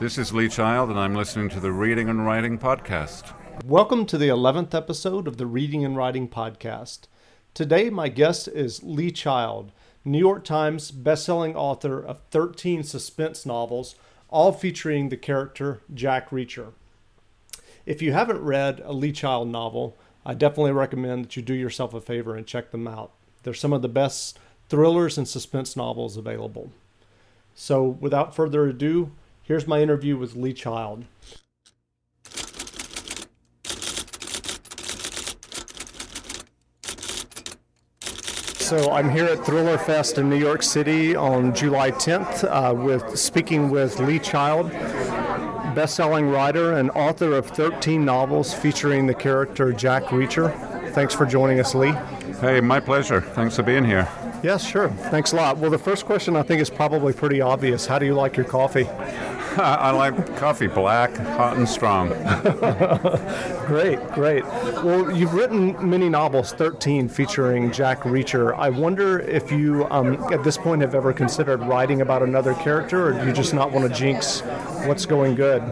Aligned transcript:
This 0.00 0.16
is 0.16 0.32
Lee 0.32 0.48
Child, 0.48 0.90
and 0.90 0.98
I'm 0.98 1.14
listening 1.14 1.48
to 1.50 1.60
the 1.60 1.72
Reading 1.72 2.08
and 2.08 2.24
Writing 2.24 2.58
Podcast. 2.58 3.32
Welcome 3.64 4.06
to 4.06 4.16
the 4.16 4.28
11th 4.28 4.74
episode 4.74 5.26
of 5.26 5.36
the 5.36 5.46
Reading 5.46 5.84
and 5.84 5.96
Writing 5.96 6.28
Podcast. 6.28 7.08
Today, 7.54 7.90
my 7.90 8.08
guest 8.08 8.46
is 8.46 8.82
Lee 8.84 9.10
Child, 9.10 9.72
New 10.04 10.18
York 10.18 10.44
Times 10.44 10.92
bestselling 10.92 11.56
author 11.56 12.00
of 12.00 12.20
13 12.30 12.84
suspense 12.84 13.44
novels, 13.44 13.96
all 14.28 14.52
featuring 14.52 15.08
the 15.08 15.16
character 15.16 15.80
Jack 15.92 16.30
Reacher. 16.30 16.72
If 17.84 18.00
you 18.00 18.12
haven't 18.12 18.40
read 18.40 18.80
a 18.84 18.92
Lee 18.92 19.12
Child 19.12 19.48
novel, 19.48 19.96
I 20.24 20.34
definitely 20.34 20.72
recommend 20.72 21.24
that 21.24 21.36
you 21.36 21.42
do 21.42 21.54
yourself 21.54 21.94
a 21.94 22.00
favor 22.00 22.36
and 22.36 22.46
check 22.46 22.70
them 22.70 22.86
out. 22.86 23.10
They're 23.42 23.54
some 23.54 23.72
of 23.72 23.82
the 23.82 23.88
best 23.88 24.38
thrillers 24.68 25.18
and 25.18 25.26
suspense 25.26 25.76
novels 25.76 26.16
available. 26.16 26.70
So, 27.54 27.82
without 27.82 28.36
further 28.36 28.66
ado, 28.66 29.12
here's 29.48 29.66
my 29.66 29.80
interview 29.80 30.16
with 30.16 30.36
Lee 30.36 30.52
Child. 30.52 31.06
So 38.58 38.92
I'm 38.92 39.08
here 39.08 39.24
at 39.24 39.46
Thriller 39.46 39.78
Fest 39.78 40.18
in 40.18 40.28
New 40.28 40.36
York 40.36 40.62
City 40.62 41.16
on 41.16 41.54
July 41.54 41.90
10th 41.90 42.44
uh, 42.44 42.74
with 42.74 43.18
speaking 43.18 43.70
with 43.70 43.98
Lee 43.98 44.18
Child, 44.18 44.70
best-selling 45.74 46.28
writer 46.28 46.74
and 46.74 46.90
author 46.90 47.32
of 47.32 47.46
13 47.46 48.04
novels 48.04 48.52
featuring 48.52 49.06
the 49.06 49.14
character 49.14 49.72
Jack 49.72 50.04
Reacher. 50.04 50.52
Thanks 50.92 51.14
for 51.14 51.24
joining 51.24 51.58
us, 51.60 51.74
Lee. 51.74 51.94
Hey, 52.42 52.60
my 52.60 52.80
pleasure. 52.80 53.22
Thanks 53.22 53.56
for 53.56 53.62
being 53.62 53.86
here. 53.86 54.06
Yes, 54.42 54.66
sure. 54.66 54.90
Thanks 54.90 55.32
a 55.32 55.36
lot. 55.36 55.56
Well, 55.56 55.70
the 55.70 55.78
first 55.78 56.04
question 56.04 56.36
I 56.36 56.42
think 56.42 56.60
is 56.60 56.68
probably 56.68 57.14
pretty 57.14 57.40
obvious. 57.40 57.86
How 57.86 57.98
do 57.98 58.04
you 58.04 58.14
like 58.14 58.36
your 58.36 58.46
coffee? 58.46 58.86
I 59.56 59.90
like 59.90 60.36
coffee 60.36 60.66
black, 60.66 61.16
hot 61.16 61.56
and 61.56 61.68
strong. 61.68 62.08
great, 63.66 63.98
great. 64.12 64.44
Well, 64.44 65.10
you've 65.10 65.32
written 65.34 65.88
many 65.88 66.08
novels, 66.08 66.52
13 66.52 67.08
featuring 67.08 67.72
Jack 67.72 68.02
Reacher. 68.02 68.54
I 68.56 68.68
wonder 68.68 69.20
if 69.20 69.50
you, 69.50 69.86
um, 69.90 70.14
at 70.32 70.44
this 70.44 70.56
point, 70.56 70.82
have 70.82 70.94
ever 70.94 71.12
considered 71.12 71.60
writing 71.62 72.02
about 72.02 72.22
another 72.22 72.54
character, 72.54 73.08
or 73.08 73.12
do 73.18 73.26
you 73.26 73.32
just 73.32 73.54
not 73.54 73.72
want 73.72 73.90
to 73.90 73.98
jinx 73.98 74.40
what's 74.86 75.06
going 75.06 75.34
good? 75.34 75.62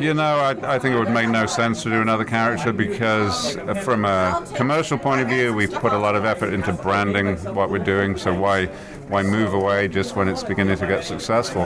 You 0.00 0.14
know, 0.14 0.22
I, 0.22 0.74
I, 0.74 0.78
think 0.78 0.94
it 0.94 0.98
would 0.98 1.10
make 1.10 1.28
no 1.28 1.46
sense 1.46 1.82
to 1.82 1.90
do 1.90 2.00
another 2.00 2.24
character 2.24 2.72
because, 2.72 3.56
from 3.84 4.04
a 4.04 4.46
commercial 4.54 4.96
point 4.96 5.20
of 5.20 5.28
view, 5.28 5.52
we've 5.52 5.72
put 5.72 5.92
a 5.92 5.98
lot 5.98 6.14
of 6.14 6.24
effort 6.24 6.52
into 6.54 6.72
branding 6.72 7.36
what 7.54 7.68
we're 7.68 7.78
doing. 7.78 8.16
So 8.16 8.32
why, 8.32 8.66
why 9.08 9.22
move 9.22 9.52
away 9.52 9.88
just 9.88 10.16
when 10.16 10.28
it's 10.28 10.42
beginning 10.42 10.78
to 10.78 10.86
get 10.86 11.04
successful? 11.04 11.64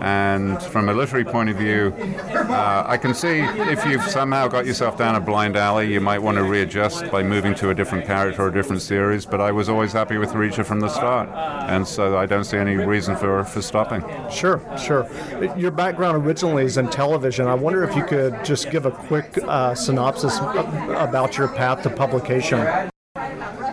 And 0.00 0.62
from 0.62 0.88
a 0.88 0.94
literary 0.94 1.24
point 1.24 1.50
of 1.50 1.56
view, 1.56 1.94
uh, 1.98 2.84
I 2.86 2.96
can 2.96 3.14
see 3.14 3.40
if 3.40 3.84
you've 3.86 4.02
somehow 4.04 4.48
got 4.48 4.66
yourself 4.66 4.98
down 4.98 5.14
a 5.14 5.20
blind 5.20 5.56
alley, 5.56 5.92
you 5.92 6.00
might 6.00 6.18
want 6.18 6.36
to 6.36 6.44
readjust 6.44 7.10
by 7.10 7.22
moving 7.22 7.54
to 7.56 7.70
a 7.70 7.74
different 7.74 8.06
character 8.06 8.42
or 8.42 8.48
a 8.48 8.52
different 8.52 8.82
series. 8.82 9.26
But 9.26 9.40
I 9.40 9.52
was 9.52 9.68
always 9.68 9.92
happy 9.92 10.18
with 10.18 10.30
Reacher 10.30 10.64
from 10.64 10.80
the 10.80 10.88
start, 10.88 11.28
and 11.68 11.86
so 11.86 12.16
I 12.16 12.26
don't 12.26 12.44
see 12.44 12.58
any 12.58 12.76
reason 12.76 13.16
for, 13.16 13.44
for 13.44 13.62
stopping. 13.62 14.02
Sure, 14.30 14.60
sure. 14.78 15.08
Your 15.56 15.70
background 15.70 16.24
originally 16.24 16.64
is 16.64 16.76
in 16.76 16.88
television. 16.88 17.46
I 17.46 17.54
wonder 17.54 17.84
if 17.84 17.96
you 17.96 18.04
could 18.04 18.44
just 18.44 18.70
give 18.70 18.86
a 18.86 18.90
quick 18.90 19.38
uh, 19.44 19.74
synopsis 19.74 20.38
about 20.38 21.36
your 21.36 21.48
path 21.48 21.82
to 21.82 21.90
publication. 21.90 22.90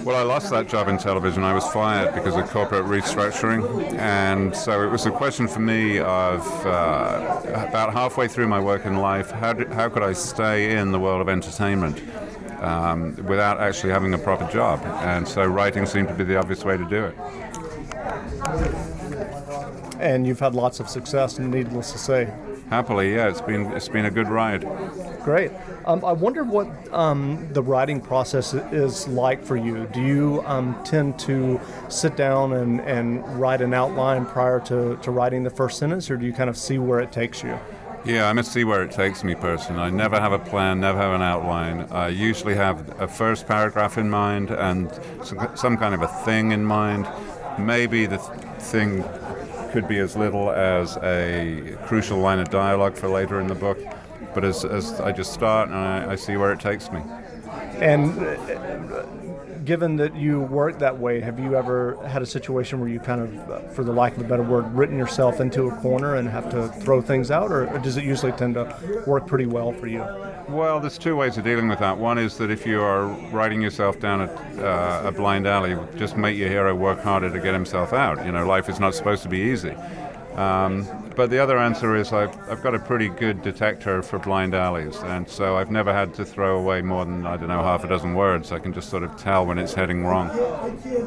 Well, 0.04 0.16
I 0.16 0.24
lost 0.24 0.50
that 0.50 0.68
job 0.68 0.88
in 0.88 0.98
television. 0.98 1.44
I 1.44 1.54
was 1.54 1.68
fired 1.68 2.16
because 2.16 2.36
of 2.36 2.50
corporate 2.50 2.86
restructuring. 2.86 3.94
And 4.00 4.56
so 4.56 4.82
it 4.82 4.90
was 4.90 5.06
a 5.06 5.12
question 5.12 5.48
for 5.48 5.60
me 5.60 6.00
of 6.00 6.66
uh, 6.66 7.42
about 7.70 7.94
halfway 7.94 8.28
through 8.28 8.48
my 8.48 8.60
work 8.60 8.88
in 8.88 8.98
life, 8.98 9.30
how, 9.30 9.54
did, 9.54 9.72
how 9.72 9.90
could 9.90 10.02
I 10.02 10.14
stay 10.14 10.76
in 10.76 10.92
the 10.92 11.00
world 11.00 11.22
of 11.22 11.30
entertainment 11.30 12.02
um, 12.62 13.16
without 13.28 13.60
actually 13.60 13.94
having 13.94 14.16
a 14.16 14.18
proper 14.18 14.52
job? 14.52 14.82
And 15.04 15.28
so 15.28 15.46
writing 15.46 15.86
seemed 15.86 16.08
to 16.08 16.16
be 16.16 16.24
the 16.24 16.38
obvious 16.38 16.66
way 16.66 16.78
to 16.78 16.86
do 16.86 17.06
it. 17.06 17.16
And 20.00 20.26
you've 20.26 20.40
had 20.40 20.56
lots 20.56 20.80
of 20.80 20.90
success, 20.90 21.38
needless 21.38 21.92
to 21.92 22.00
say. 22.00 22.34
Happily, 22.72 23.14
yeah, 23.14 23.28
it's 23.28 23.42
been 23.42 23.66
it's 23.74 23.90
been 23.90 24.06
a 24.06 24.12
good 24.12 24.30
ride. 24.30 24.64
Great. 25.24 25.52
Um, 25.86 26.04
I 26.04 26.14
wonder 26.14 26.44
what 26.44 26.68
um, 26.92 27.48
the 27.54 27.62
writing 27.62 28.02
process 28.02 28.54
is 28.54 29.08
like 29.08 29.44
for 29.44 29.56
you. 29.56 29.88
Do 29.94 30.02
you 30.02 30.44
um, 30.46 30.82
tend 30.84 31.20
to 31.20 31.60
sit 31.90 32.16
down 32.16 32.54
and, 32.54 32.82
and 32.82 33.24
write 33.40 33.62
an 33.62 33.74
outline 33.74 34.26
prior 34.26 34.60
to, 34.62 34.98
to 34.98 35.12
writing 35.12 35.44
the 35.44 35.50
first 35.50 35.78
sentence, 35.78 36.10
or 36.10 36.18
do 36.18 36.26
you 36.26 36.34
kind 36.34 36.50
of 36.50 36.58
see 36.58 36.80
where 36.80 37.00
it 37.00 37.12
takes 37.12 37.44
you? 37.44 37.58
Yeah, 38.04 38.28
I 38.28 38.34
must 38.34 38.52
see 38.52 38.64
where 38.64 38.82
it 38.82 38.92
takes 38.92 39.24
me 39.24 39.36
personally. 39.36 39.84
I 39.84 39.92
never 39.92 40.20
have 40.20 40.32
a 40.32 40.40
plan, 40.40 40.80
never 40.80 40.98
have 40.98 41.14
an 41.14 41.22
outline. 41.22 41.82
I 41.92 42.08
usually 42.08 42.56
have 42.56 43.00
a 43.00 43.08
first 43.08 43.48
paragraph 43.48 44.00
in 44.00 44.10
mind 44.10 44.50
and 44.50 44.90
some 45.56 45.78
kind 45.78 45.94
of 45.94 46.02
a 46.02 46.08
thing 46.08 46.52
in 46.52 46.66
mind. 46.66 47.08
Maybe 47.60 48.08
the 48.08 48.18
thing 48.18 49.04
could 49.72 49.88
be 49.88 50.00
as 50.00 50.16
little 50.16 50.50
as 50.50 50.98
a 50.98 51.78
crucial 51.86 52.18
line 52.18 52.40
of 52.40 52.50
dialogue 52.50 52.96
for 52.96 53.08
later 53.08 53.40
in 53.40 53.46
the 53.46 53.56
book. 53.56 53.78
But 54.34 54.44
as, 54.46 54.66
as 54.66 55.00
I 55.02 55.12
just 55.12 55.34
start 55.34 55.70
and 55.70 55.78
I, 55.78 56.12
I 56.12 56.16
see 56.16 56.38
where 56.38 56.52
it 56.52 56.60
takes 56.60 56.92
me. 56.92 57.02
And 57.76 58.18
uh, 58.20 59.06
given 59.66 59.96
that 59.98 60.16
you 60.16 60.42
work 60.42 60.80
that 60.80 60.98
way, 60.98 61.20
have 61.20 61.40
you 61.40 61.56
ever 61.56 61.98
had 62.08 62.22
a 62.22 62.26
situation 62.26 62.80
where 62.80 62.90
you 62.90 63.00
kind 63.00 63.22
of, 63.22 63.52
uh, 63.52 63.60
for 63.70 63.84
the 63.84 63.92
lack 63.92 64.16
of 64.18 64.26
a 64.26 64.28
better 64.28 64.44
word, 64.44 64.72
written 64.74 64.98
yourself 64.98 65.40
into 65.40 65.68
a 65.68 65.76
corner 65.78 66.16
and 66.16 66.28
have 66.30 66.50
to 66.52 66.68
throw 66.84 67.02
things 67.02 67.32
out, 67.32 67.52
or, 67.52 67.68
or 67.68 67.80
does 67.80 67.98
it 67.98 68.04
usually 68.04 68.32
tend 68.34 68.56
to 68.56 69.04
work 69.06 69.28
pretty 69.28 69.46
well 69.46 69.72
for 69.72 69.88
you? 69.88 70.06
Well, 70.50 70.80
there's 70.80 70.98
two 70.98 71.16
ways 71.16 71.38
of 71.38 71.44
dealing 71.44 71.68
with 71.68 71.80
that. 71.80 71.98
One 71.98 72.18
is 72.18 72.38
that 72.38 72.50
if 72.50 72.66
you 72.66 72.82
are 72.82 73.06
writing 73.32 73.62
yourself 73.62 74.00
down 74.00 74.22
a, 74.22 74.34
uh, 74.64 75.04
a 75.06 75.12
blind 75.12 75.48
alley, 75.48 75.78
just 75.96 76.18
make 76.18 76.38
your 76.38 76.50
hero 76.50 76.76
work 76.76 77.00
harder 77.00 77.30
to 77.30 77.40
get 77.40 77.54
himself 77.54 77.94
out. 77.94 78.26
You 78.26 78.32
know, 78.32 78.46
life 78.46 78.68
is 78.68 78.80
not 78.80 78.96
supposed 78.96 79.24
to 79.24 79.30
be 79.30 79.40
easy. 79.40 79.76
Um, 80.36 80.88
but 81.22 81.30
the 81.30 81.38
other 81.38 81.60
answer 81.60 81.96
is 81.96 82.12
I've, 82.14 82.36
I've 82.50 82.64
got 82.64 82.74
a 82.74 82.80
pretty 82.80 83.08
good 83.08 83.44
detector 83.44 84.02
for 84.02 84.18
blind 84.18 84.56
alleys, 84.56 84.98
and 85.04 85.30
so 85.30 85.56
I've 85.56 85.70
never 85.70 85.94
had 85.94 86.16
to 86.16 86.26
throw 86.26 86.58
away 86.58 86.82
more 86.82 87.06
than, 87.06 87.28
I 87.28 87.38
don't 87.38 87.48
know, 87.48 87.62
half 87.62 87.84
a 87.84 87.88
dozen 87.88 88.16
words. 88.16 88.52
I 88.52 88.58
can 88.58 88.74
just 88.74 88.90
sort 88.90 89.04
of 89.04 89.16
tell 89.18 89.46
when 89.46 89.60
it's 89.60 89.76
heading 89.76 90.04
wrong. 90.04 90.30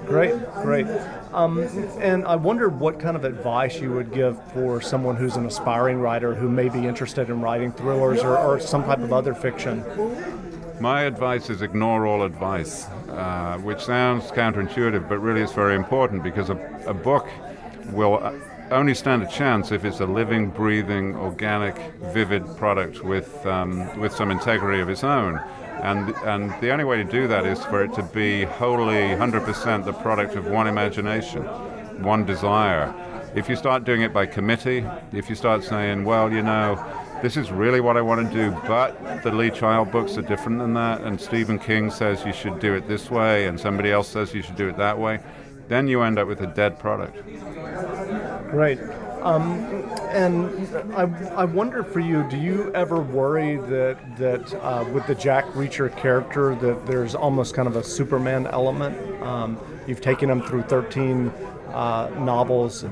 Great, 0.07 0.37
great. 0.63 0.87
Um, 1.33 1.59
and 1.99 2.25
I 2.27 2.37
wonder 2.37 2.69
what 2.69 3.01
kind 3.01 3.17
of 3.17 3.25
advice 3.25 3.81
you 3.81 3.91
would 3.91 4.13
give 4.13 4.41
for 4.53 4.81
someone 4.81 5.17
who's 5.17 5.35
an 5.35 5.47
aspiring 5.47 5.99
writer 5.99 6.33
who 6.33 6.49
may 6.49 6.69
be 6.69 6.87
interested 6.87 7.29
in 7.29 7.41
writing 7.41 7.73
thrillers 7.73 8.21
or, 8.21 8.39
or 8.39 8.61
some 8.61 8.85
type 8.85 9.01
of 9.01 9.13
other 9.13 9.35
fiction. 9.35 9.83
My 10.79 11.03
advice 11.03 11.51
is 11.51 11.61
ignore 11.61 12.07
all 12.07 12.23
advice, 12.23 12.87
uh, 13.09 13.59
which 13.65 13.81
sounds 13.81 14.31
counterintuitive, 14.31 15.09
but 15.09 15.19
really 15.19 15.41
it's 15.41 15.53
very 15.53 15.75
important 15.75 16.23
because 16.23 16.51
a, 16.51 16.83
a 16.87 16.95
book 16.95 17.27
will 17.91 18.23
only 18.75 18.95
stand 18.95 19.23
a 19.23 19.29
chance 19.29 19.71
if 19.71 19.85
it's 19.85 20.01
a 20.01 20.07
living, 20.07 20.51
breathing, 20.51 21.15
organic, 21.15 21.79
vivid 22.13 22.45
product 22.57 23.05
with, 23.05 23.47
um, 23.47 23.99
with 24.01 24.13
some 24.13 24.31
integrity 24.31 24.81
of 24.81 24.89
its 24.89 25.05
own. 25.05 25.39
And, 25.83 26.15
and 26.25 26.51
the 26.61 26.71
only 26.71 26.85
way 26.85 26.97
to 26.97 27.05
do 27.05 27.29
that 27.29 27.47
is 27.47 27.65
for 27.65 27.85
it 27.85 27.95
to 27.95 28.03
be 28.03 28.45
wholly, 28.45 28.95
100% 28.95 29.85
the 29.85 29.93
product 29.93 30.35
of 30.35 30.47
one 30.47 30.67
imagination, 30.67 31.43
one 32.03 32.25
desire. 32.25 32.93
If 33.35 33.49
you 33.49 33.55
start 33.55 33.85
doing 33.85 34.03
it 34.03 34.13
by 34.13 34.27
committee, 34.27 34.85
if 35.13 35.29
you 35.31 35.37
start 35.37 35.63
saying, 35.63 36.05
well, 36.05 36.33
you 36.33 36.43
know, 36.43 36.83
this 37.23 37.37
is 37.37 37.53
really 37.53 37.81
what 37.81 37.97
I 37.97 38.03
want 38.03 38.29
to 38.29 38.35
do, 38.35 38.51
but 38.67 39.23
the 39.23 39.31
Lee 39.31 39.51
Child 39.51 39.93
books 39.93 40.19
are 40.19 40.23
different 40.23 40.59
than 40.59 40.75
that, 40.75 41.01
and 41.03 41.21
Stephen 41.21 41.59
King 41.59 41.91
says 41.91 42.25
you 42.25 42.33
should 42.33 42.59
do 42.59 42.75
it 42.75 42.89
this 42.89 43.11
way, 43.11 43.47
and 43.47 43.59
somebody 43.59 43.93
else 43.93 44.09
says 44.09 44.35
you 44.35 44.43
should 44.43 44.57
do 44.57 44.69
it 44.69 44.77
that 44.79 44.99
way, 44.99 45.21
then 45.69 45.89
you 45.89 46.03
end 46.03 46.19
up 46.19 46.29
with 46.29 46.41
a 46.41 46.47
dead 46.47 46.79
product. 46.79 47.17
Right. 48.55 48.79
Um, 49.23 49.65
and 50.11 50.95
I, 50.95 51.03
I 51.35 51.45
wonder 51.45 51.83
for 51.83 51.99
you, 51.99 52.23
do 52.29 52.37
you 52.37 52.73
ever 52.75 53.01
worry 53.01 53.57
that 53.57 54.17
that 54.17 54.55
uh, 54.63 54.85
with 54.93 55.07
the 55.07 55.15
Jack 55.15 55.45
Reacher 55.55 55.95
character 55.97 56.55
that 56.57 56.87
there's 56.87 57.15
almost 57.15 57.55
kind 57.55 57.67
of 57.67 57.75
a 57.75 57.83
Superman 57.83 58.47
element? 58.47 58.97
Um, 59.23 59.59
you've 59.87 60.03
taken 60.03 60.31
him 60.31 60.43
through 60.43 60.63
13 60.63 61.29
uh, 61.73 62.11
novels. 62.19 62.85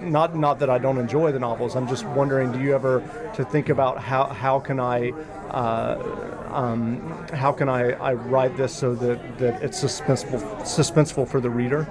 Not 0.00 0.34
not 0.34 0.58
that 0.58 0.70
I 0.70 0.78
don't 0.78 0.98
enjoy 0.98 1.30
the 1.30 1.38
novels. 1.38 1.76
I'm 1.76 1.86
just 1.86 2.04
wondering, 2.06 2.50
do 2.50 2.60
you 2.60 2.74
ever 2.74 3.00
to 3.34 3.44
think 3.44 3.68
about 3.68 3.98
how 3.98 4.24
how 4.24 4.58
can 4.58 4.80
I 4.80 5.10
uh, 5.50 6.36
um, 6.50 7.26
how 7.32 7.52
can 7.52 7.68
I, 7.68 7.92
I 7.92 8.14
write 8.14 8.56
this 8.56 8.74
so 8.74 8.94
that, 8.96 9.38
that 9.38 9.62
it's 9.62 9.82
suspenseful 9.82 10.40
suspenseful 10.62 11.28
for 11.28 11.40
the 11.40 11.50
reader? 11.50 11.86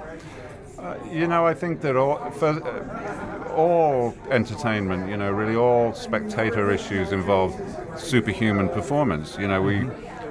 You 1.16 1.26
know, 1.26 1.46
I 1.46 1.54
think 1.54 1.80
that 1.80 1.96
all, 1.96 2.30
for, 2.32 2.48
uh, 2.48 3.52
all 3.54 4.14
entertainment, 4.30 5.08
you 5.08 5.16
know, 5.16 5.30
really 5.30 5.56
all 5.56 5.94
spectator 5.94 6.70
issues 6.70 7.10
involve 7.12 7.58
superhuman 7.96 8.68
performance. 8.68 9.38
You 9.38 9.48
know, 9.48 9.62
we 9.62 9.88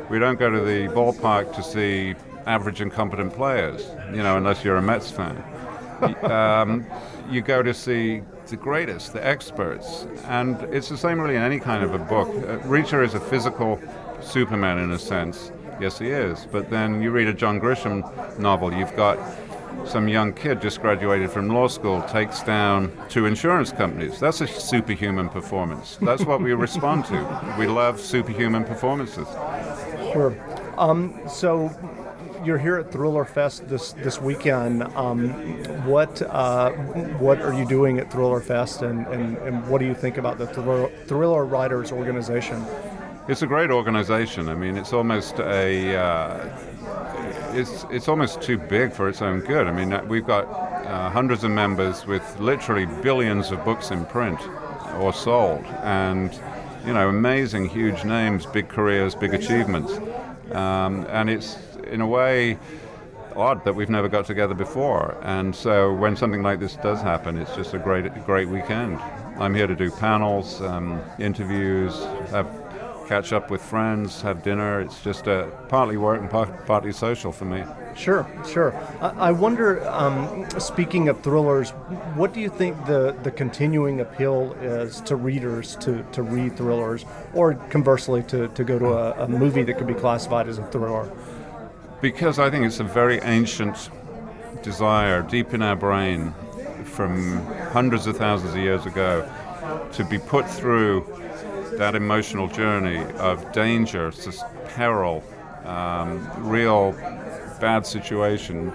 we 0.09 0.19
don't 0.19 0.37
go 0.37 0.51
to 0.51 0.59
the 0.59 0.87
ballpark 0.93 1.55
to 1.55 1.63
see 1.63 2.13
average 2.45 2.81
and 2.81 2.91
competent 2.91 3.33
players, 3.33 3.87
you 4.11 4.21
know, 4.21 4.37
unless 4.37 4.63
you're 4.63 4.77
a 4.77 4.81
Mets 4.81 5.09
fan. 5.09 5.43
um, 6.23 6.85
you 7.31 7.41
go 7.41 7.63
to 7.63 7.73
see 7.73 8.21
the 8.47 8.55
greatest, 8.55 9.13
the 9.13 9.25
experts, 9.25 10.05
and 10.25 10.61
it's 10.71 10.89
the 10.89 10.97
same 10.97 11.19
really 11.19 11.35
in 11.35 11.41
any 11.41 11.59
kind 11.59 11.83
of 11.83 11.95
a 11.95 11.97
book. 11.97 12.27
Uh, 12.29 12.59
Reacher 12.67 13.03
is 13.03 13.15
a 13.15 13.19
physical 13.19 13.81
Superman 14.21 14.77
in 14.77 14.91
a 14.91 14.99
sense. 14.99 15.51
Yes, 15.81 15.97
he 15.97 16.09
is. 16.09 16.47
But 16.51 16.69
then 16.69 17.01
you 17.01 17.09
read 17.09 17.27
a 17.27 17.33
John 17.33 17.59
Grisham 17.59 18.37
novel, 18.37 18.71
you've 18.71 18.95
got 18.95 19.17
some 19.85 20.07
young 20.07 20.33
kid 20.33 20.61
just 20.61 20.81
graduated 20.81 21.31
from 21.31 21.49
law 21.49 21.67
school 21.67 22.01
takes 22.03 22.41
down 22.43 22.91
two 23.09 23.25
insurance 23.25 23.71
companies. 23.71 24.19
That's 24.19 24.41
a 24.41 24.47
superhuman 24.47 25.29
performance. 25.29 25.97
That's 26.01 26.25
what 26.25 26.41
we 26.41 26.53
respond 26.53 27.05
to. 27.05 27.55
We 27.59 27.67
love 27.67 27.99
superhuman 27.99 28.63
performances. 28.63 29.27
Sure. 30.13 30.35
Um, 30.77 31.19
so 31.27 31.71
you're 32.45 32.57
here 32.57 32.77
at 32.77 32.91
Thriller 32.91 33.25
Fest 33.25 33.67
this 33.67 33.93
this 33.93 34.21
weekend. 34.21 34.83
Um, 34.95 35.29
what 35.85 36.21
uh, 36.21 36.71
what 37.17 37.41
are 37.41 37.53
you 37.53 37.65
doing 37.65 37.97
at 37.99 38.11
Thriller 38.11 38.39
Fest, 38.39 38.81
and, 38.81 39.05
and, 39.07 39.37
and 39.39 39.67
what 39.67 39.79
do 39.79 39.85
you 39.85 39.95
think 39.95 40.17
about 40.17 40.37
the 40.37 40.47
Thriller, 40.47 40.89
Thriller 41.07 41.45
Writers 41.45 41.91
Organization? 41.91 42.63
It's 43.27 43.41
a 43.41 43.47
great 43.47 43.71
organization. 43.71 44.49
I 44.49 44.53
mean, 44.53 44.77
it's 44.77 44.93
almost 44.93 45.39
a 45.39 45.97
uh, 45.97 46.57
it's 47.55 47.85
it's 47.89 48.07
almost 48.07 48.41
too 48.41 48.57
big 48.57 48.91
for 48.91 49.07
its 49.07 49.21
own 49.21 49.39
good. 49.39 49.67
I 49.67 49.71
mean, 49.71 49.93
uh, 49.93 50.03
we've 50.03 50.25
got 50.25 50.45
uh, 50.45 51.09
hundreds 51.09 51.43
of 51.43 51.51
members 51.51 52.05
with 52.05 52.39
literally 52.39 52.85
billions 53.01 53.51
of 53.51 53.63
books 53.63 53.91
in 53.91 54.05
print 54.05 54.39
or 54.99 55.13
sold, 55.13 55.65
and 55.83 56.33
you 56.85 56.93
know, 56.93 57.09
amazing, 57.09 57.69
huge 57.69 58.03
names, 58.03 58.45
big 58.45 58.69
careers, 58.69 59.15
big 59.15 59.33
achievements, 59.33 59.93
um, 60.51 61.05
and 61.09 61.29
it's 61.29 61.57
in 61.87 62.01
a 62.01 62.07
way 62.07 62.57
odd 63.35 63.63
that 63.65 63.75
we've 63.75 63.89
never 63.89 64.07
got 64.07 64.25
together 64.25 64.53
before. 64.53 65.17
And 65.23 65.55
so 65.55 65.93
when 65.93 66.15
something 66.15 66.41
like 66.41 66.59
this 66.59 66.75
does 66.77 67.01
happen, 67.01 67.37
it's 67.37 67.55
just 67.55 67.73
a 67.73 67.79
great 67.79 68.25
great 68.25 68.49
weekend. 68.49 68.99
I'm 69.37 69.53
here 69.53 69.67
to 69.67 69.75
do 69.75 69.91
panels, 69.91 70.61
um, 70.61 71.01
interviews, 71.19 71.93
have 72.31 72.47
catch 73.07 73.33
up 73.33 73.49
with 73.49 73.61
friends, 73.61 74.21
have 74.21 74.43
dinner. 74.43 74.81
It's 74.81 75.01
just 75.01 75.27
a 75.27 75.51
partly 75.69 75.97
work 75.97 76.21
and 76.21 76.29
partly 76.29 76.91
social 76.91 77.31
for 77.31 77.45
me. 77.45 77.63
Sure, 77.95 78.27
sure. 78.45 78.75
I, 78.99 79.31
wonder, 79.31 79.87
um, 79.89 80.47
speaking 80.59 81.07
of 81.07 81.21
thrillers, 81.21 81.69
what 82.15 82.33
do 82.33 82.41
you 82.41 82.49
think 82.49 82.85
the, 82.85 83.15
the 83.23 83.31
continuing 83.31 84.01
appeal 84.01 84.53
is 84.61 84.99
to 85.01 85.15
readers 85.15 85.77
to, 85.77 86.03
to 86.11 86.21
read 86.21 86.57
thrillers, 86.57 87.05
or 87.33 87.53
conversely, 87.69 88.23
to, 88.23 88.49
to 88.49 88.63
go 88.63 88.77
to 88.77 88.93
a, 88.93 89.23
a 89.23 89.27
movie 89.27 89.63
that 89.63 89.77
could 89.77 89.87
be 89.87 89.93
classified 89.93 90.49
as 90.49 90.57
a 90.57 90.65
thriller? 90.67 91.09
Because 92.01 92.37
I 92.37 92.49
think 92.49 92.65
it's 92.65 92.79
a 92.79 92.83
very 92.83 93.19
ancient 93.21 93.89
desire 94.61 95.21
deep 95.21 95.53
in 95.53 95.61
our 95.61 95.75
brain 95.75 96.33
from 96.83 97.45
hundreds 97.71 98.07
of 98.07 98.17
thousands 98.17 98.53
of 98.53 98.59
years 98.59 98.85
ago 98.85 99.29
to 99.93 100.03
be 100.05 100.19
put 100.19 100.49
through 100.49 101.01
that 101.77 101.95
emotional 101.95 102.47
journey 102.47 103.03
of 103.15 103.51
danger, 103.51 104.11
peril, 104.67 105.23
um, 105.65 106.27
real 106.47 106.91
bad 107.59 107.85
situation, 107.85 108.71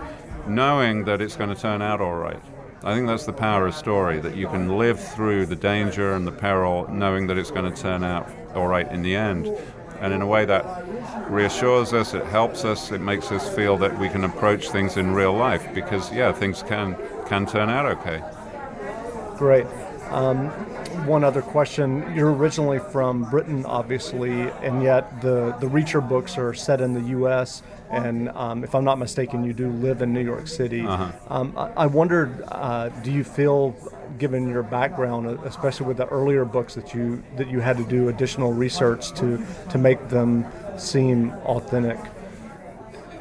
knowing 0.47 1.05
that 1.05 1.21
it's 1.21 1.37
going 1.37 1.55
to 1.55 1.61
turn 1.61 1.83
out 1.83 2.01
all 2.01 2.17
right. 2.17 2.41
I 2.83 2.95
think 2.95 3.07
that's 3.07 3.27
the 3.27 3.33
power 3.33 3.67
of 3.67 3.75
story, 3.75 4.21
that 4.21 4.37
you 4.37 4.49
can 4.49 4.79
live 4.79 4.99
through 4.99 5.47
the 5.47 5.57
danger 5.57 6.15
and 6.15 6.27
the 6.27 6.33
peril 6.33 6.89
knowing 6.91 7.27
that 7.27 7.37
it's 7.37 7.51
going 7.51 7.71
to 7.71 7.83
turn 7.83 8.03
out 8.03 8.31
all 8.55 8.67
right 8.67 8.91
in 8.91 9.03
the 9.03 9.15
end. 9.15 9.55
And 10.01 10.15
in 10.15 10.23
a 10.23 10.27
way 10.27 10.47
that 10.47 10.65
reassures 11.31 11.93
us, 11.93 12.15
it 12.15 12.25
helps 12.25 12.65
us, 12.65 12.91
it 12.91 13.03
makes 13.03 13.31
us 13.33 13.55
feel 13.55 13.77
that 13.79 13.99
we 13.99 14.09
can 14.09 14.25
approach 14.25 14.71
things 14.71 14.97
in 14.97 15.13
real 15.13 15.35
life 15.35 15.75
because, 15.75 16.11
yeah, 16.11 16.33
things 16.33 16.63
can, 16.63 16.97
can 17.27 17.45
turn 17.45 17.69
out 17.69 17.85
okay. 17.85 18.23
Great. 19.37 19.67
Um, 20.11 20.49
one 21.07 21.25
other 21.25 21.43
question. 21.43 22.15
You're 22.15 22.33
originally 22.33 22.79
from 22.79 23.31
Britain, 23.31 23.65
obviously, 23.65 24.33
and 24.63 24.83
yet 24.83 25.21
the, 25.23 25.57
the 25.61 25.67
Reacher 25.67 26.07
books 26.07 26.37
are 26.37 26.53
set 26.53 26.81
in 26.81 26.95
the 26.95 27.03
U.S., 27.11 27.63
and 27.91 28.29
um, 28.31 28.63
if 28.63 28.75
I'm 28.75 28.85
not 28.85 28.99
mistaken, 28.99 29.43
you 29.45 29.53
do 29.53 29.69
live 29.69 30.01
in 30.01 30.13
New 30.13 30.23
York 30.23 30.47
City. 30.47 30.87
Uh-huh. 30.87 31.11
Um, 31.29 31.59
I, 31.59 31.71
I, 31.73 31.87
wondered, 31.87 32.45
uh, 32.47 32.89
do 33.03 33.11
you 33.11 33.25
feel, 33.25 33.75
given 34.19 34.49
your 34.49 34.63
background, 34.63 35.27
especially 35.45 35.87
with 35.87 35.97
the 35.97 36.07
earlier 36.07 36.45
books, 36.45 36.75
that 36.77 36.95
you 36.95 37.21
that 37.37 37.49
you 37.49 37.59
had 37.59 37.77
to 37.79 37.85
do 37.85 38.09
additional 38.09 38.53
research 38.53 39.13
to 39.15 39.45
to 39.71 39.79
make 39.79 40.09
them 40.09 40.47
seem 40.79 41.33
authentic? 41.47 41.99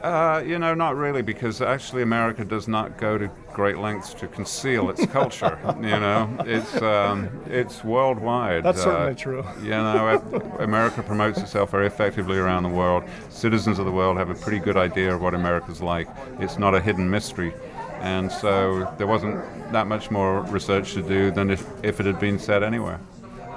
Uh, 0.03 0.43
you 0.45 0.59
know, 0.59 0.73
not 0.73 0.95
really, 0.95 1.21
because 1.21 1.61
actually 1.61 2.01
America 2.01 2.45
does 2.45 2.67
not 2.67 2.97
go 2.97 3.17
to 3.17 3.29
great 3.53 3.77
lengths 3.77 4.13
to 4.15 4.27
conceal 4.27 4.89
its 4.89 5.05
culture. 5.17 5.59
you 5.81 5.89
know, 5.89 6.29
it's 6.45 6.81
um, 6.81 7.29
it's 7.47 7.83
worldwide. 7.83 8.63
That's 8.63 8.83
certainly 8.83 9.11
uh, 9.11 9.15
true. 9.15 9.45
You 9.61 9.69
know, 9.71 10.21
America 10.59 11.03
promotes 11.03 11.39
itself 11.39 11.71
very 11.71 11.87
effectively 11.87 12.37
around 12.37 12.63
the 12.63 12.69
world. 12.69 13.03
Citizens 13.29 13.79
of 13.79 13.85
the 13.85 13.91
world 13.91 14.17
have 14.17 14.29
a 14.29 14.35
pretty 14.35 14.59
good 14.59 14.77
idea 14.77 15.13
of 15.13 15.21
what 15.21 15.33
America's 15.33 15.81
like. 15.81 16.07
It's 16.39 16.57
not 16.57 16.75
a 16.75 16.81
hidden 16.81 17.09
mystery. 17.09 17.53
And 18.01 18.31
so 18.31 18.93
there 18.97 19.07
wasn't 19.07 19.43
that 19.73 19.87
much 19.87 20.09
more 20.09 20.41
research 20.43 20.93
to 20.93 21.01
do 21.01 21.31
than 21.31 21.49
if, 21.49 21.67
if 21.83 21.99
it 21.99 22.05
had 22.05 22.19
been 22.19 22.39
said 22.39 22.63
anywhere. 22.63 22.99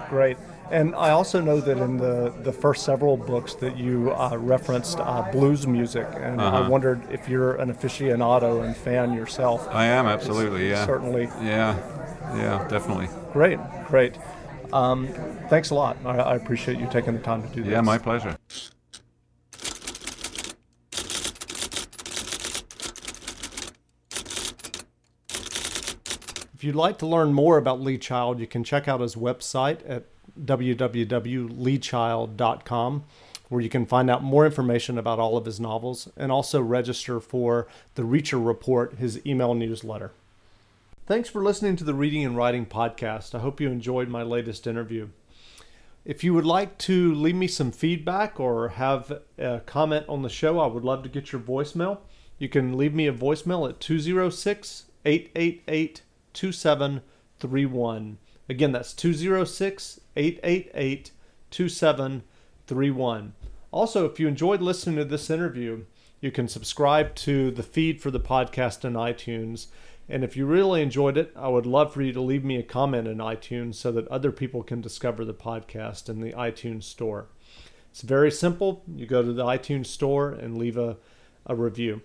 Great. 0.09 0.37
And 0.73 0.95
I 0.95 1.11
also 1.11 1.43
know 1.43 1.61
that 1.61 1.77
in 1.77 1.99
the, 1.99 2.33
the 2.45 2.53
first 2.53 2.85
several 2.85 3.19
books 3.19 3.55
that 3.57 3.77
you 3.77 4.11
uh, 4.13 4.39
referenced 4.39 4.99
uh, 5.01 5.31
blues 5.31 5.67
music, 5.67 6.07
and 6.15 6.41
uh-huh. 6.41 6.63
I 6.63 6.69
wondered 6.69 7.03
if 7.11 7.29
you're 7.29 7.57
an 7.57 7.71
aficionado 7.71 8.65
and 8.65 8.75
fan 8.75 9.13
yourself. 9.13 9.69
I 9.71 9.85
am 9.85 10.07
absolutely, 10.07 10.71
it's 10.71 10.79
yeah. 10.79 10.87
Certainly. 10.87 11.25
Yeah, 11.43 11.77
yeah, 12.37 12.67
definitely. 12.69 13.11
Great, 13.35 13.59
great. 13.87 14.17
Um, 14.73 15.09
thanks 15.51 15.69
a 15.69 15.75
lot. 15.75 15.99
I, 16.07 16.17
I, 16.17 16.37
appreciate 16.37 16.81
you 16.81 16.89
taking 16.91 17.13
the 17.13 17.21
time 17.21 17.43
to 17.43 17.49
do 17.55 17.63
this. 17.63 17.71
Yeah, 17.71 17.83
my 17.83 17.99
pleasure. 17.99 18.39
If 26.63 26.67
you'd 26.67 26.77
like 26.77 26.99
to 26.99 27.07
learn 27.09 27.35
more 27.35 27.59
about 27.59 27.81
Lee 27.81 27.99
Child, 27.99 28.39
you 28.39 28.47
can 28.47 28.63
check 28.63 28.87
out 28.87 29.01
his 29.01 29.17
website 29.17 29.81
at 29.85 30.05
www.leechild.com, 30.41 33.05
where 33.49 33.61
you 33.61 33.69
can 33.69 33.85
find 33.85 34.09
out 34.09 34.23
more 34.23 34.47
information 34.47 34.97
about 34.97 35.19
all 35.19 35.37
of 35.37 35.45
his 35.45 35.59
novels 35.59 36.09
and 36.17 36.31
also 36.31 36.63
register 36.63 37.19
for 37.19 37.67
the 37.97 38.05
Reacher 38.05 38.47
Report, 38.47 38.95
his 38.95 39.21
email 39.27 39.55
newsletter. 39.55 40.13
Thanks 41.05 41.29
for 41.29 41.43
listening 41.43 41.75
to 41.75 41.83
the 41.83 41.95
Reading 41.95 42.25
and 42.25 42.37
Writing 42.37 42.65
Podcast. 42.65 43.35
I 43.35 43.41
hope 43.41 43.61
you 43.61 43.69
enjoyed 43.69 44.09
my 44.09 44.23
latest 44.23 44.69
interview. 44.69 45.09
If 46.05 46.23
you 46.23 46.33
would 46.33 46.47
like 46.47 46.79
to 46.79 47.13
leave 47.13 47.35
me 47.35 47.49
some 47.49 47.73
feedback 47.73 48.39
or 48.39 48.69
have 48.69 49.23
a 49.37 49.63
comment 49.67 50.07
on 50.09 50.23
the 50.23 50.29
show, 50.29 50.61
I 50.61 50.69
would 50.69 50.85
love 50.85 51.03
to 51.03 51.09
get 51.09 51.33
your 51.33 51.41
voicemail. 51.41 51.99
You 52.39 52.49
can 52.49 52.79
leave 52.79 52.95
me 52.95 53.09
a 53.09 53.13
voicemail 53.13 53.69
at 53.69 53.81
206 53.81 54.85
888 55.05 56.03
2731. 56.33 58.19
Again, 58.49 58.73
that's 58.73 58.93
206 58.95 60.01
888 60.17 61.11
2731. 61.51 63.35
Also, 63.71 64.05
if 64.07 64.21
you 64.21 64.29
enjoyed 64.29 64.61
listening 64.61 64.97
to 64.97 65.05
this 65.05 65.31
interview, 65.31 65.85
you 66.21 66.31
can 66.31 66.49
subscribe 66.49 67.15
to 67.17 67.51
the 67.51 67.63
feed 67.63 68.01
for 68.01 68.11
the 68.11 68.21
podcast 68.21 68.85
in 68.85 68.93
iTunes. 68.95 69.67
And 70.09 70.23
if 70.23 70.37
you 70.37 70.47
really 70.47 70.83
enjoyed 70.83 71.17
it, 71.17 71.33
I 71.35 71.49
would 71.49 71.67
love 71.67 71.93
for 71.93 72.03
you 72.03 72.13
to 72.13 72.21
leave 72.21 72.45
me 72.45 72.57
a 72.59 72.63
comment 72.63 73.09
in 73.09 73.19
iTunes 73.19 73.77
so 73.77 73.91
that 73.93 74.07
other 74.09 74.31
people 74.31 74.63
can 74.63 74.81
discover 74.81 75.25
the 75.25 75.35
podcast 75.35 76.09
in 76.09 76.21
the 76.21 76.33
iTunes 76.33 76.85
store. 76.85 77.29
It's 77.91 78.03
very 78.03 78.31
simple. 78.31 78.83
You 78.95 79.07
go 79.07 79.23
to 79.23 79.33
the 79.33 79.45
iTunes 79.45 79.87
store 79.87 80.31
and 80.31 80.59
leave 80.59 80.77
a, 80.77 80.97
a 81.47 81.55
review. 81.55 82.03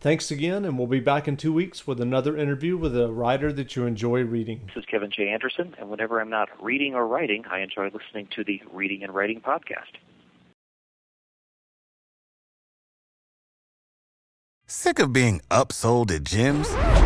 Thanks 0.00 0.30
again, 0.30 0.64
and 0.64 0.78
we'll 0.78 0.86
be 0.86 1.00
back 1.00 1.26
in 1.26 1.36
two 1.36 1.52
weeks 1.52 1.86
with 1.86 2.00
another 2.00 2.36
interview 2.36 2.76
with 2.76 2.96
a 2.96 3.10
writer 3.10 3.52
that 3.52 3.74
you 3.74 3.86
enjoy 3.86 4.22
reading. 4.22 4.60
This 4.66 4.82
is 4.82 4.84
Kevin 4.84 5.10
J. 5.10 5.28
Anderson, 5.28 5.74
and 5.78 5.88
whenever 5.88 6.20
I'm 6.20 6.30
not 6.30 6.48
reading 6.62 6.94
or 6.94 7.06
writing, 7.06 7.44
I 7.50 7.60
enjoy 7.60 7.86
listening 7.86 8.28
to 8.32 8.44
the 8.44 8.62
Reading 8.72 9.02
and 9.02 9.14
Writing 9.14 9.40
podcast. 9.40 9.96
Sick 14.66 14.98
of 14.98 15.12
being 15.12 15.40
upsold 15.50 16.10
at 16.14 16.24
gyms? 16.24 17.05